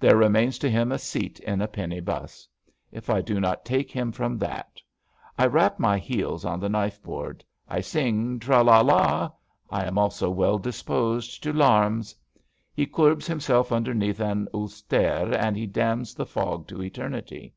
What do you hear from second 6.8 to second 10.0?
board. I sing tra la la/' I am